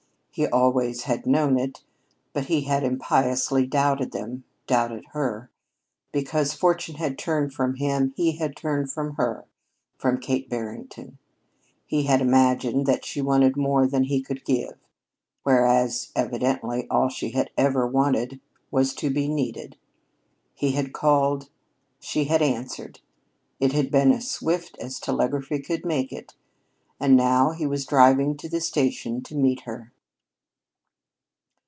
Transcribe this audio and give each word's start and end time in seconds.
He 0.33 0.47
always 0.47 1.03
had 1.03 1.25
known 1.27 1.59
it, 1.59 1.83
but 2.31 2.45
he 2.45 2.61
had 2.61 2.85
impiously 2.85 3.67
doubted 3.67 4.11
them 4.13 4.45
doubted 4.65 5.07
Her. 5.07 5.49
Because 6.13 6.53
fortune 6.53 6.95
had 6.95 7.17
turned 7.17 7.53
from 7.53 7.75
him, 7.75 8.13
he 8.15 8.37
had 8.37 8.55
turned 8.55 8.89
from 8.93 9.15
Her 9.15 9.43
from 9.97 10.21
Kate 10.21 10.47
Barrington. 10.49 11.17
He 11.85 12.03
had 12.03 12.21
imagined 12.21 12.85
that 12.85 13.03
she 13.03 13.19
wanted 13.21 13.57
more 13.57 13.85
than 13.85 14.05
he 14.05 14.21
could 14.21 14.45
give; 14.45 14.75
whereas, 15.43 16.13
evidently, 16.15 16.87
all 16.89 17.09
she 17.09 17.35
ever 17.57 17.85
had 17.87 17.93
wanted 17.93 18.39
was 18.71 18.93
to 18.93 19.09
be 19.09 19.27
needed. 19.27 19.75
He 20.55 20.71
had 20.71 20.93
called. 20.93 21.49
She 21.99 22.23
had 22.23 22.41
answered. 22.41 23.01
It 23.59 23.73
had 23.73 23.91
been 23.91 24.13
as 24.13 24.31
swift 24.31 24.77
as 24.79 24.97
telegraphy 24.97 25.59
could 25.59 25.85
make 25.85 26.13
it. 26.13 26.35
And 27.01 27.17
now 27.17 27.49
he 27.51 27.67
was 27.67 27.85
driving 27.85 28.37
to 28.37 28.47
the 28.47 28.61
station 28.61 29.21
to 29.23 29.35
meet 29.35 29.63
her. 29.63 29.91